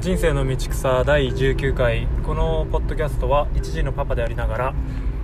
[0.00, 2.08] 人生の道草第19回。
[2.24, 4.74] このポッドキャストは一児のパパでありながら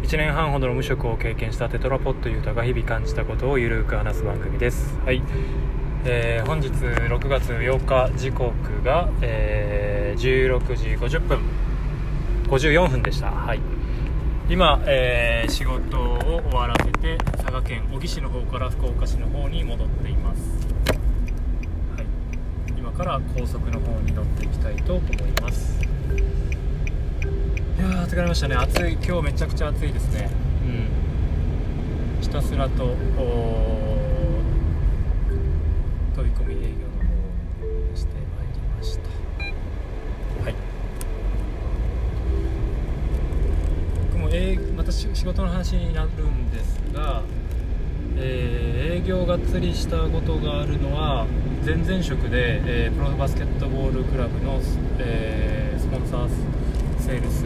[0.03, 4.95] 1年半ほどの無職を経験したテトラポットユータが日々感じたことをゆるく話す番組です。
[5.07, 5.23] はい、
[6.05, 8.53] えー本日6月8日時刻
[8.85, 11.39] が、えー16時50分。
[12.49, 13.31] 54分でした。
[13.31, 13.61] はい。
[14.51, 20.76] 今、えー仕事を終わらせて佐賀県小城市の方から福岡市の方に戻っています。
[22.97, 25.79] から高速の方に乗っていきたいと思います。
[25.83, 25.85] い
[27.79, 28.55] やー疲れましたね。
[28.55, 28.95] 暑い。
[28.95, 30.31] 今日めちゃくちゃ暑いですね。
[30.65, 30.69] う
[32.19, 32.23] ん。
[32.23, 32.97] ひたすらと飛
[36.25, 37.13] び込み営業の方
[37.93, 39.03] をしてまいりました。
[40.43, 40.55] はい。
[44.11, 47.23] 僕も営またし仕事の話になるんですが、
[48.19, 51.27] えー営業がっつりしたことがあるのは
[51.65, 54.61] 前々職で、えープロバスケットボールクラブの、
[54.99, 56.29] えースポンサー
[57.01, 57.45] セールス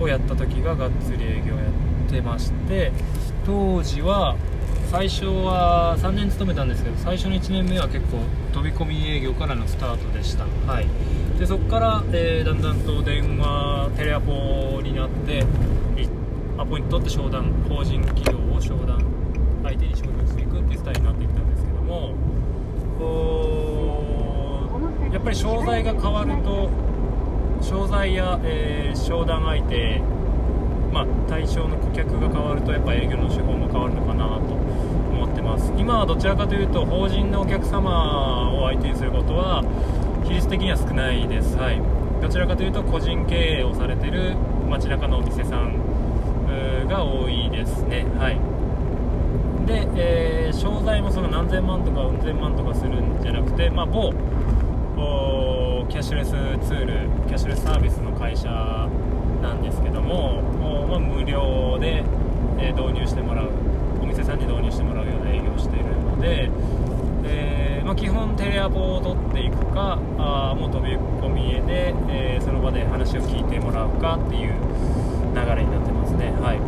[0.00, 1.62] をやった時ががっつり営業や
[2.08, 2.92] ってまして
[3.44, 4.36] 当時は
[4.90, 8.18] 最初は3年勤めたんですけど最初の1年目は結構
[8.52, 10.86] 飛び込み営業からのスタートでした、はい、
[11.38, 15.44] でそこから、えーだんだんと電話テレアポになって
[16.56, 19.04] アポイント取って商談法人企業を商談
[19.62, 22.14] 相手に商談していくっていうスタイルになっていったんですけども
[22.98, 24.66] こ
[25.07, 26.70] うやっぱり商材が変わると
[27.60, 30.00] 商材や、えー商談相手
[30.92, 35.72] まあ、対象の顧客が変わるとやっぱ営業の手法も変わるのかなと思ってます。
[35.76, 39.62] 今はどちらかというと法人のお客様を相手にすることは
[40.24, 41.56] 比率的には少ないです。
[41.56, 41.82] はい。
[42.22, 44.34] どちらかというと個人経営をされてる
[44.70, 45.74] 街中のお店さん
[46.88, 48.06] が多いですね。
[48.18, 48.38] はい。
[49.66, 54.12] で、えー商材もその何千万とかうん千万とかするんじゃなくて、まあ、某
[54.98, 58.48] おーキャッシュレスツールキャッシュレスサービスの会社
[59.40, 60.38] なんですけども、
[60.84, 62.04] おまあ、無料で、
[62.58, 63.50] えー導入してもらう
[64.02, 66.50] お店さんに導入してもらうような営業をしているので、
[67.24, 74.54] えまあ、基本テレアポを取っていくかあもう飛び込みへで、えーその場で話を聞いてもらうかっていう
[75.34, 76.32] 流れになってますね。
[76.40, 76.58] はい。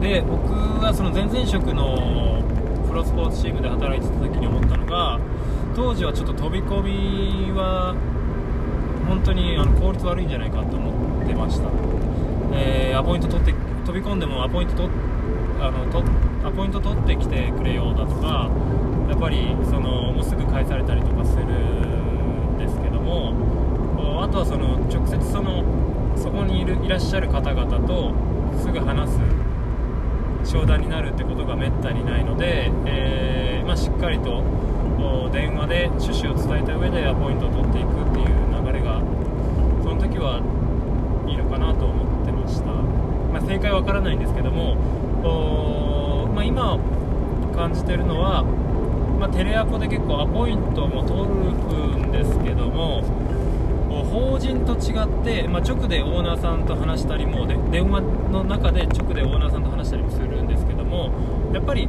[0.00, 0.52] で僕
[0.84, 2.42] はその前々職の
[2.88, 5.18] プロスポーツチームで働いてた時に思ったのが
[5.78, 7.94] 当時はちょっと飛び込みは
[9.06, 11.70] 本当にあの効率悪いんじゃないかと思ってました、
[12.52, 13.52] えーアポイント取って
[13.86, 14.90] 飛び込んでもアポイント取っ
[15.60, 16.02] あのと
[16.44, 18.50] アポイント取ってきてくれようだとか
[19.08, 23.32] やっぱりそのもうすぐ返されたりとかするんですけども
[24.20, 25.62] あとはその直接その
[26.16, 28.12] そこにいるいらっしゃる方々と
[28.58, 29.10] すぐ話
[30.44, 34.42] す商談になるってことがめったにないので、えーまあ、しっかりと
[35.32, 38.26] 電話で趣旨を伝えた上でアポイントを取っていくっていう
[38.64, 39.00] 流れが
[39.82, 40.40] その時は
[41.26, 44.76] いいのかなと思ってました、まあ、正解わからないんですけども
[46.38, 46.78] まあ、今
[47.56, 48.44] 感じてるのは、
[49.18, 53.02] まあ、テレアポで結構アポイントも取るんですけども
[54.08, 61.10] 法人と違って、まあ、直でオーナーさんと話したりもで電話の中で直でオーナーさんと話したりもするんですけども
[61.52, 61.88] やっぱり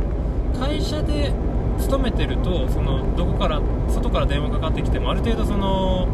[0.57, 1.31] 会社で
[1.79, 6.07] 勤めてるとそのどこから外から電話かかってきてもある程度その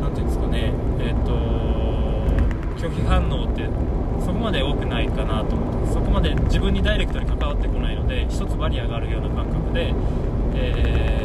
[0.00, 1.32] なんていうんですかねえっ、と
[2.80, 3.64] 拒否反応って
[4.24, 9.92] そこまで多くないかなと思ってそこまで自分にダイレクトに関わってこないので一つバリアがあるような感覚で、
[10.54, 11.18] えー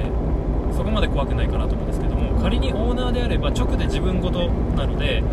[0.74, 5.24] そこまで怖くないかなと思うんですけども仮にオーナーであれば直で自分事なので、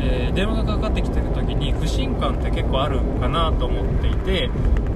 [0.00, 4.48] えー電話がかかってきてる時に不信感って結構あるかなと思っていて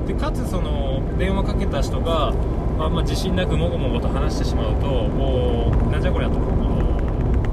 [0.06, 2.32] でかつその電話かけた人が
[2.78, 6.38] あんま自信なくもごもごと話してしまうとおーなんじゃこりゃと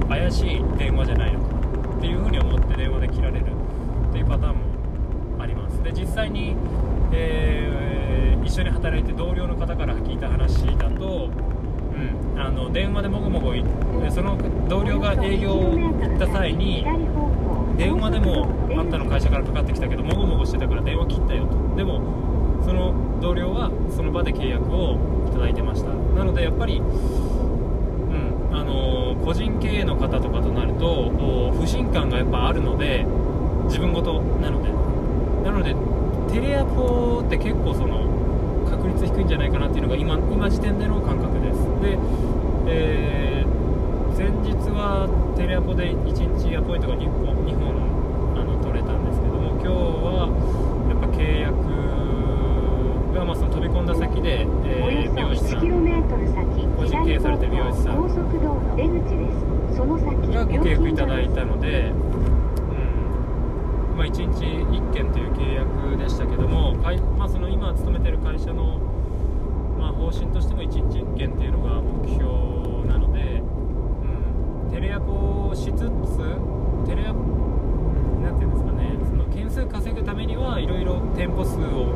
[0.07, 1.55] 怪しい電話じゃないのか
[1.97, 4.61] っていうふうに思って電話で切られるっていうパターンも
[5.39, 5.81] あります。
[5.83, 6.55] で実際に、
[7.11, 7.79] えー
[8.49, 11.29] 一緒に働いて同僚の方から聞いた話だと、
[12.37, 13.53] あの電話でもごもご
[14.11, 14.37] その
[14.67, 16.85] 同僚が営業行った際に
[17.77, 21.75] 電話でもあんたの会社からかかってきたけどもごもごしてたから電話切ったよと。
[21.75, 22.01] でも
[22.63, 24.97] その同僚はその場で契約を
[25.29, 25.89] いただいてました。
[25.89, 33.05] なのでやっぱり、うんあの個人経営の方とかとなると不信感がやっぱあるので
[33.65, 34.69] 自分事なので。
[35.43, 35.75] なので
[36.31, 38.05] テレアポって結構その
[38.69, 41.48] 確率低いんじゃないかなっていうのが今今時点での感覚で
[41.81, 41.97] で、
[42.67, 43.49] えー
[44.19, 47.71] 前日はテレアポで1日アポイントが2本 ,2 本
[48.35, 50.27] あの取れたんですけども今日は
[50.91, 51.55] やっぱ契約
[53.15, 55.63] が、まあ、その飛び込んだ先で、えー美容師さん
[56.75, 57.95] 個人経営営されてる美容師さん。
[57.95, 59.31] 高速道路出口で
[59.71, 59.77] す。
[59.77, 61.93] その先がご契約いただいた料ので、う
[63.95, 63.97] ん。
[63.97, 68.88] まあ、1日1件という契約でしたけども、会まあ、その今勤めてる会社の、まあ、
[69.99, 72.23] 方針としても1日1件っていうのが目標
[72.87, 77.19] なので、うん、テレアポをしつつテレアポ
[78.23, 81.91] なんていうんですかねその件数稼ぐためにはいろいろ店舗数を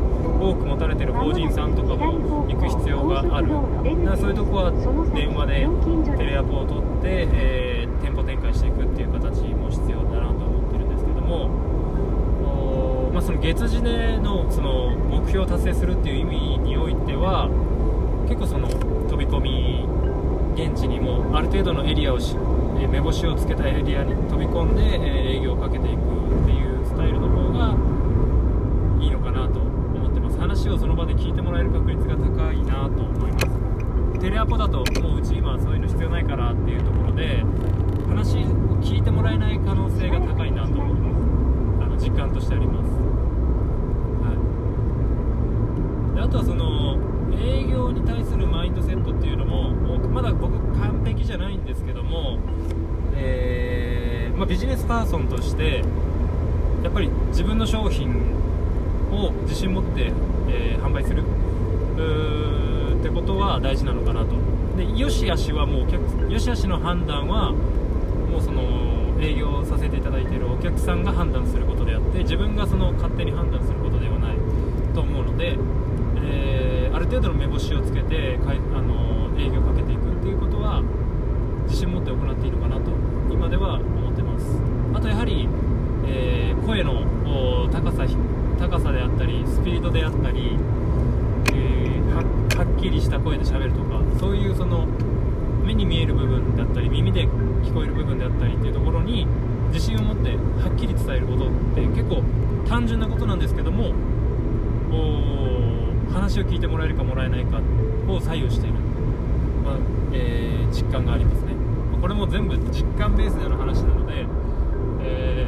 [0.51, 3.47] 多く持たれてる法人さんとかも行く必要がある。
[4.03, 4.71] なそういうとこは
[5.15, 5.67] 電話で
[6.17, 11.73] テレアポを取って、えー店舗展開していくっていう形も必要だなと思ってるんですけども
[13.13, 17.47] まあ、その月次でのその目標を達成するっていう意味においては
[18.27, 19.85] 結構その飛び込み
[20.55, 22.35] 現地にもある程度のエリアをし
[22.79, 27.75] え目星をつけたエリアに飛び込んで、え営業をかけていくっていうスタイルの方が
[29.01, 30.37] いいのかなと思ってます。
[30.37, 33.47] 話をその場で聞いてもらえる確率が高いなと思います。
[34.19, 37.43] テレアポだともううち今そういうの必要ないからっていうところで
[38.07, 38.41] 話を
[38.81, 41.83] 聞いてもらえない可能性が高いなと思います。
[41.83, 42.89] あの実感としてあります、
[44.23, 44.31] は
[46.13, 46.97] い、であとはその
[47.39, 52.39] 営業に対するマインドセットっていうのももうまだ僕完璧じゃないんですけども、
[53.15, 55.83] えーまあ、ビジネスパーソンとして
[56.83, 58.35] やっぱり自分の商品
[59.11, 60.11] を自信持って、
[60.49, 64.35] えー販売するってことは大事なのかなと。
[64.75, 68.61] でよしあしはもうお客よしあしの判断はもうその
[69.21, 74.37] 営業させていただいているお客さんが判断することであって自分がその勝手に判断することではない
[74.93, 75.57] と思うので、
[77.13, 80.81] 程度の目星をつけてかいあの営業をかけていくっていうことは
[81.67, 82.89] 自信持って行っていいのかなと
[83.29, 84.59] 今では思ってます。
[84.95, 85.47] あとやはり、
[86.07, 87.03] えー声の
[87.69, 88.07] 高さ
[88.57, 90.57] 高さであったりスピードであったり、
[91.53, 92.23] えーは
[92.57, 94.87] はっきりした声で喋るとかそういうその
[95.65, 99.27] 目に見える部分だったり耳で聞こえる部分であったりっていうところに
[99.73, 102.23] 自信を持ってはっきり伝えることって結構
[102.67, 103.91] 単純なことなんですけども
[104.89, 105.62] お
[106.11, 107.59] 話を聞いてもらえるかもらえないか
[108.07, 108.75] を左右している、
[109.63, 109.77] まあ
[110.11, 111.53] えー実感がありますね。
[111.91, 114.25] まあこれも全部実感ベースでの話なので、
[115.01, 115.47] え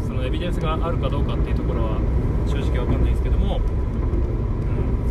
[0.00, 1.98] ーそのエビデンスがあるかどうかっていうところは
[2.46, 3.60] 正直わかんないですけども、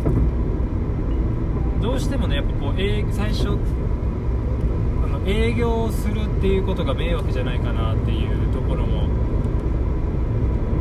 [0.06, 1.80] うん。
[1.82, 9.08] どうしてもねやっぱこう営最初あの営業するっていうことが迷惑じゃないかなっていうところも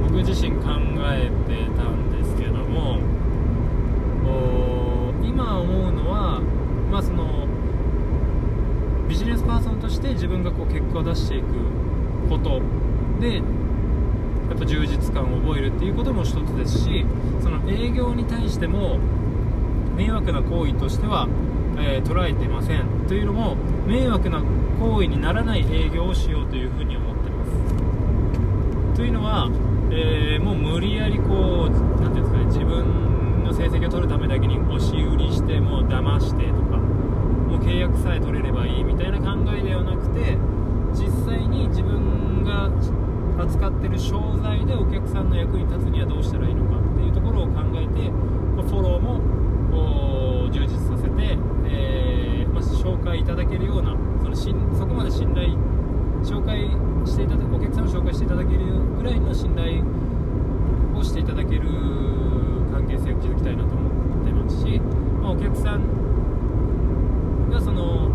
[0.04, 0.70] 僕自身考
[1.12, 3.00] えてたんですけども
[5.44, 6.40] 今思うのは
[6.90, 7.46] まあその
[9.10, 11.48] ビジネスパーソンとして自分がこう結果を出していく
[12.30, 12.62] こと
[13.20, 13.42] でや
[14.56, 17.06] っぱ充実感を覚えるっていうことも一つですし
[17.42, 19.00] その営業に対しても
[19.98, 21.28] 迷惑な行為としては、
[21.78, 23.56] えー捉えていませんというのも
[23.86, 24.42] 迷惑な
[24.80, 28.96] 行為にならない営業をしようというふうに思ってます。
[28.96, 29.50] というのは、
[29.92, 32.33] えーもう無理やりこうなんていうんですか
[33.56, 40.38] 成績を取るためだけに押し売りしてもう騙してとかもう契約さえ取れればいいみたいな考えではなくて
[40.94, 42.70] 実際に自分が
[43.42, 48.12] 扱ってる商材でお客さんの役に立つにはどうしたらいいのかっていうところを考えて
[48.62, 49.44] フォローも
[50.52, 55.50] 充実させて、えーまあ、紹介いただけるようなその信そこまで信頼
[56.24, 56.70] 紹介
[57.06, 58.60] していただお客さんを紹介していただける
[58.98, 59.84] ぐらいの信頼
[60.96, 61.62] をしていただける
[62.72, 64.80] 関係性を築きたいなと思ってますし、
[65.22, 68.10] まあ、お客さんがその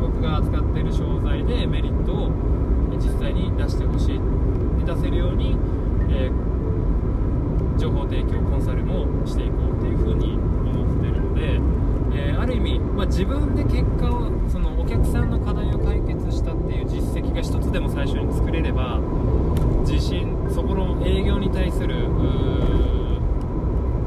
[0.00, 2.30] 僕が扱っている商材でメリットを
[2.96, 4.20] 実際に出してほしい
[4.84, 5.56] で出せるように、
[6.08, 6.50] えー
[7.80, 11.54] 情報提供コンサルもしていこうっていうふうに思ってるので、
[12.12, 19.00] えーある意味、まあ、自分で結果をそのお客さんの課題を解決したっていう実績が一つでも最初に作れれば
[19.88, 21.96] 自信そこの営業に対する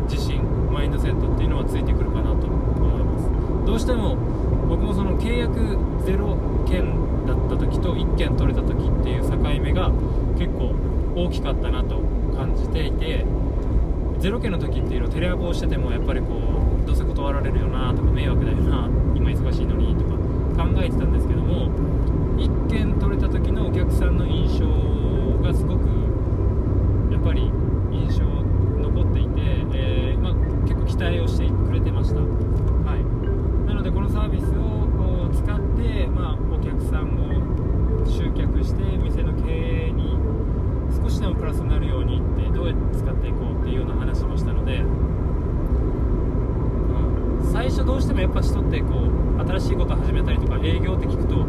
[0.07, 3.65] 自信マインドセットっていうのはついてくるかなと思います。
[3.65, 4.15] どうしても
[4.69, 5.57] 僕もその契約
[6.05, 9.89] 0件だった時と1件取れた時っていう境目が
[10.37, 10.75] 結構
[11.15, 11.97] 大きかったなと
[12.37, 13.25] 感じていて
[14.19, 16.27] 0件の時っていうのをテレアポをしててもやっぱりこ
[16.69, 20.13] うどうせ断られるよなとか迷惑だよな今忙しいのにとか
[20.63, 21.71] 考えてたんですけども
[22.37, 24.67] 1件取れた時のお客さんの印象
[25.41, 25.87] がすごく
[27.11, 27.51] やっぱり
[27.91, 29.41] 印象残っていて、
[29.73, 30.33] えーまあ、
[30.67, 40.17] 結構期待をしてくれてました、はい、なのでこのサービスを使って、まあ、お客さんを集客して店の経営に
[40.95, 45.13] 少しでもプラスになるようにってどうやって使っていこうっていうような話もしたので、うん
[47.53, 48.13] 最初初
[48.43, 51.45] どうしてもやっぱ人ってこう新しいこと始めたりとか営業って聞くと、うん、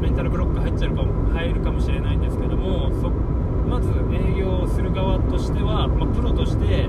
[0.00, 6.88] メンタルブロック入っちゃうかも入るかもしれないんですけどもそまず営業する側としては、まあ、プロとして、う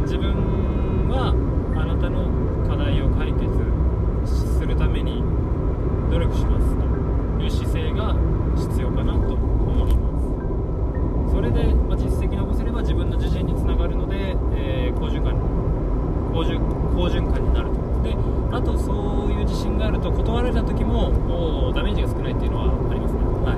[0.00, 1.32] ん、自分は
[1.76, 2.28] あなたの
[2.68, 3.46] 課題を解決
[4.58, 5.22] するために
[6.10, 6.84] 努力しますと
[7.42, 8.14] いう姿勢が
[8.56, 10.16] 必要かなと思います
[11.36, 15.38] それで、まあ、実績残せれば自分の自信につながるので、えー、好循環
[16.32, 16.58] 好循
[16.94, 18.16] 好循環になるとで
[18.52, 23.56] あとそういう自信があると断られた時もダメージが少ないっていうのはありますねはい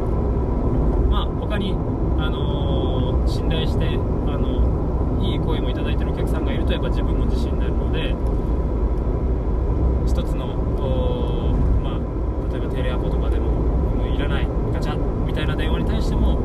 [1.10, 1.72] まあ他に
[2.18, 8.14] あのー、信頼してあのいい声もいただいてるお客さんがいるとやっぱ自分も自信になるので
[10.06, 10.46] 一つの
[11.82, 11.98] まあ
[12.52, 16.40] 例えばテレアポとかでももういらないガチャみたいな電話に対しても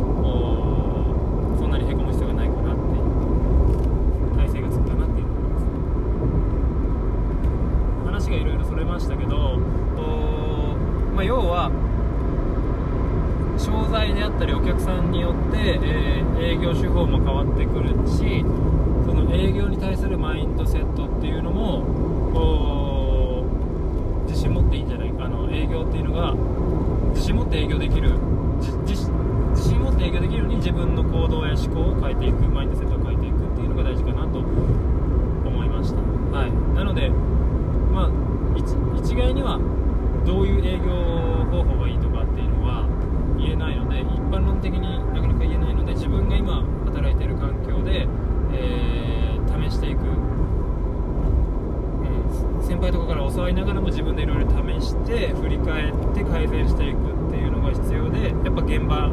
[1.57, 5.27] そんなにへこむ必要がないかなっていう体制がつくかなっていう
[8.05, 9.57] 話がいろいろそれましたけど、
[11.15, 11.71] まあ、要は
[14.11, 18.43] であったりお客さんによって、えー、営業手法も変わってくるし
[19.05, 21.83] その営業に対するマインドセットっていうのも
[24.27, 26.33] 自信持っていいんじゃないかあの営業っていうのが
[27.13, 28.11] 自信持って営業できる
[28.83, 36.01] 自信持って営業できるように自分の行動や思考を変えていくマインドセットを変えていくっていうのが大事かなと思いました、
[36.35, 38.11] はい、なのでまあ
[38.97, 39.59] 一概には
[40.25, 40.89] どういう営業
[41.51, 42.87] 方法がいいとかっていうのは
[43.37, 44.81] 言えないので一般論的に
[45.13, 48.07] なかなか言えないので自分が今働いている環境で、
[48.51, 56.97] えー、試していく、えー、先輩とかから教わりながらも自分でいろいろ試して振り返って改善していく
[57.27, 59.11] っていうのが必要でやっぱ現場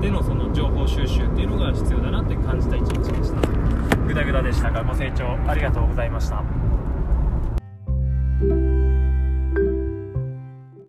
[0.00, 3.40] でのその情報収集っていうのが必要だなって感じた一日でした。
[4.06, 4.70] グダグダでした。
[4.70, 6.42] がご清聴ありがとうございました。